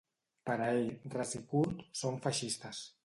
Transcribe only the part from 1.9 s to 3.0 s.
‘són feixistes’.